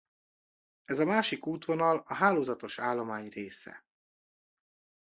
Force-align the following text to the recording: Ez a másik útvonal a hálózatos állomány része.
Ez 0.83 0.99
a 0.99 1.05
másik 1.05 1.45
útvonal 1.47 2.03
a 2.07 2.13
hálózatos 2.13 2.79
állomány 2.79 3.27
része. 3.29 3.85